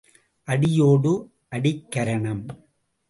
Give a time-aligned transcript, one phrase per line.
[0.43, 1.31] அடியோடு
[1.49, 2.45] அடிக் கரணம்.